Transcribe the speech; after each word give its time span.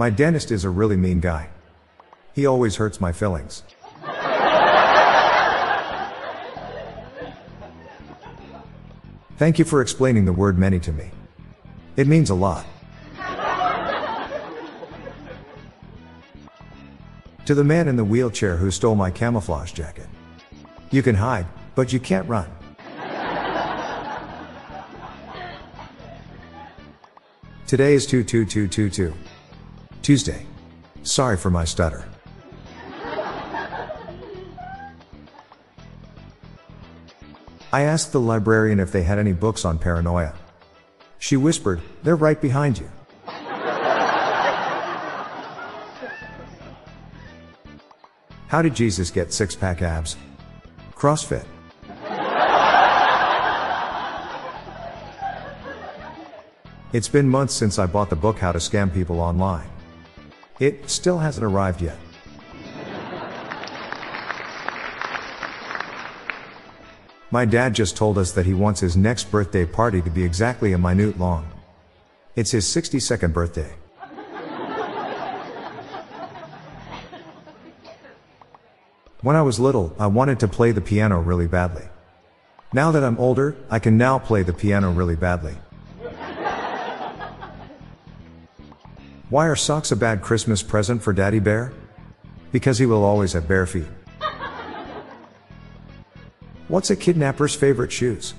My 0.00 0.08
dentist 0.08 0.50
is 0.50 0.64
a 0.64 0.70
really 0.70 0.96
mean 0.96 1.20
guy. 1.20 1.50
He 2.32 2.46
always 2.46 2.76
hurts 2.76 3.02
my 3.02 3.12
fillings. 3.12 3.64
Thank 9.36 9.58
you 9.58 9.66
for 9.66 9.82
explaining 9.82 10.24
the 10.24 10.32
word 10.32 10.58
many 10.58 10.80
to 10.80 10.90
me. 10.90 11.10
It 11.98 12.06
means 12.06 12.30
a 12.30 12.34
lot. 12.34 12.64
to 17.44 17.54
the 17.54 17.62
man 17.62 17.86
in 17.86 17.96
the 17.96 18.04
wheelchair 18.04 18.56
who 18.56 18.70
stole 18.70 18.94
my 18.94 19.10
camouflage 19.10 19.72
jacket. 19.72 20.06
You 20.90 21.02
can 21.02 21.14
hide, 21.14 21.44
but 21.74 21.92
you 21.92 22.00
can't 22.00 22.26
run. 22.26 22.48
Today 27.66 27.92
is 27.92 28.06
22222. 28.06 29.12
Tuesday. 30.02 30.46
Sorry 31.02 31.36
for 31.36 31.50
my 31.50 31.64
stutter. 31.64 32.04
I 37.72 37.82
asked 37.82 38.12
the 38.12 38.20
librarian 38.20 38.80
if 38.80 38.90
they 38.90 39.02
had 39.02 39.18
any 39.18 39.32
books 39.32 39.64
on 39.64 39.78
paranoia. 39.78 40.34
She 41.18 41.36
whispered, 41.36 41.80
They're 42.02 42.16
right 42.16 42.40
behind 42.40 42.78
you. 42.78 42.90
How 48.48 48.62
did 48.62 48.74
Jesus 48.74 49.12
get 49.12 49.32
six 49.32 49.54
pack 49.54 49.80
abs? 49.82 50.16
CrossFit. 50.96 51.46
It's 56.92 57.06
been 57.06 57.28
months 57.28 57.54
since 57.54 57.78
I 57.78 57.86
bought 57.86 58.10
the 58.10 58.16
book 58.16 58.40
How 58.40 58.50
to 58.50 58.58
Scam 58.58 58.92
People 58.92 59.20
Online. 59.20 59.68
It 60.60 60.90
still 60.90 61.18
hasn't 61.18 61.44
arrived 61.44 61.80
yet. 61.80 61.96
My 67.30 67.46
dad 67.46 67.74
just 67.74 67.96
told 67.96 68.18
us 68.18 68.32
that 68.32 68.44
he 68.44 68.52
wants 68.52 68.80
his 68.80 68.96
next 68.96 69.30
birthday 69.30 69.64
party 69.64 70.02
to 70.02 70.10
be 70.10 70.22
exactly 70.22 70.72
a 70.72 70.78
minute 70.78 71.18
long. 71.18 71.50
It's 72.36 72.50
his 72.50 72.66
62nd 72.66 73.32
birthday. 73.32 73.72
When 79.22 79.36
I 79.36 79.42
was 79.42 79.58
little, 79.58 79.94
I 79.98 80.08
wanted 80.08 80.40
to 80.40 80.48
play 80.48 80.72
the 80.72 80.80
piano 80.80 81.20
really 81.20 81.46
badly. 81.46 81.88
Now 82.72 82.90
that 82.90 83.04
I'm 83.04 83.18
older, 83.18 83.56
I 83.70 83.78
can 83.78 83.96
now 83.96 84.18
play 84.18 84.42
the 84.42 84.52
piano 84.52 84.90
really 84.90 85.16
badly. 85.16 85.56
Why 89.30 89.46
are 89.46 89.54
socks 89.54 89.92
a 89.92 89.96
bad 89.96 90.22
Christmas 90.22 90.60
present 90.60 91.04
for 91.04 91.12
Daddy 91.12 91.38
Bear? 91.38 91.72
Because 92.50 92.78
he 92.78 92.86
will 92.86 93.04
always 93.04 93.34
have 93.34 93.46
bare 93.46 93.64
feet. 93.64 93.86
What's 96.66 96.90
a 96.90 96.96
kidnapper's 96.96 97.54
favorite 97.54 97.92
shoes? 97.92 98.34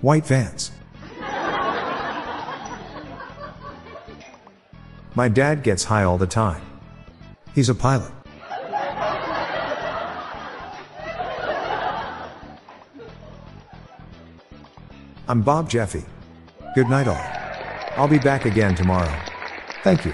White 0.00 0.26
Vans. 0.26 0.72
My 5.14 5.28
dad 5.28 5.62
gets 5.62 5.84
high 5.84 6.02
all 6.02 6.18
the 6.18 6.26
time. 6.26 6.62
He's 7.54 7.68
a 7.68 7.74
pilot. 7.76 8.10
I'm 15.28 15.42
Bob 15.42 15.70
Jeffy. 15.70 16.04
Good 16.74 16.88
night, 16.88 17.06
all. 17.06 17.24
I'll 17.96 18.08
be 18.08 18.18
back 18.18 18.46
again 18.46 18.74
tomorrow. 18.74 19.27
Thank 19.82 20.04
you. 20.04 20.12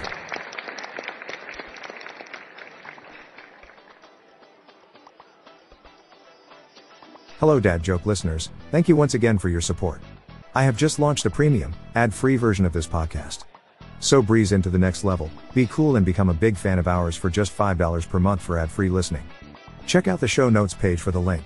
Hello, 7.41 7.61
Dad 7.61 7.83
Joke 7.83 8.07
listeners. 8.07 8.51
Thank 8.71 8.89
you 8.89 8.97
once 8.97 9.15
again 9.15 9.37
for 9.37 9.49
your 9.49 9.61
support. 9.61 10.01
I 10.55 10.63
have 10.63 10.77
just 10.77 10.99
launched 10.99 11.27
a 11.27 11.31
premium, 11.31 11.75
ad 11.95 12.15
free 12.15 12.37
version 12.37 12.65
of 12.65 12.73
this 12.73 12.87
podcast. 12.87 13.45
So 14.01 14.23
breeze 14.23 14.53
into 14.53 14.71
the 14.71 14.79
next 14.79 15.05
level, 15.05 15.31
be 15.53 15.67
cool, 15.67 15.97
and 15.97 16.07
become 16.07 16.29
a 16.29 16.35
big 16.35 16.57
fan 16.57 16.79
of 16.79 16.89
ours 16.89 17.17
for 17.17 17.29
just 17.29 17.57
$5 17.57 18.09
per 18.09 18.21
month 18.21 18.41
for 18.41 18.59
ad 18.59 18.71
free 18.71 18.89
listening. 18.89 19.25
Check 19.87 20.09
out 20.09 20.21
the 20.21 20.29
show 20.29 20.49
notes 20.49 20.75
page 20.75 21.01
for 21.01 21.11
the 21.11 21.21
link. 21.21 21.45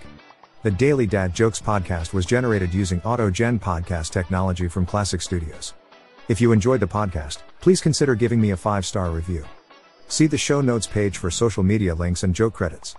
The 0.62 0.70
Daily 0.70 1.06
Dad 1.06 1.34
Jokes 1.34 1.60
podcast 1.60 2.12
was 2.12 2.26
generated 2.26 2.74
using 2.74 3.00
AutoGen 3.00 3.58
podcast 3.60 4.10
technology 4.10 4.68
from 4.68 4.86
Klassic 4.86 5.22
Studios. 5.22 5.74
If 6.28 6.42
you 6.42 6.52
enjoyed 6.52 6.80
the 6.80 6.86
podcast, 6.86 7.38
please 7.62 7.80
consider 7.80 8.14
giving 8.14 8.38
me 8.38 8.50
a 8.50 8.56
five 8.56 8.84
star 8.84 9.10
review. 9.10 9.46
See 10.08 10.26
the 10.26 10.36
show 10.36 10.60
notes 10.60 10.86
page 10.86 11.16
for 11.16 11.30
social 11.30 11.62
media 11.62 11.94
links 11.94 12.22
and 12.22 12.34
joke 12.34 12.52
credits. 12.52 12.96